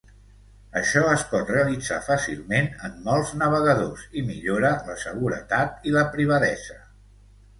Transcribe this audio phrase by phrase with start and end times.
[0.79, 6.79] Això es pot realitzar fàcilment en molts navegadors i millora la seguretat i la privadesa.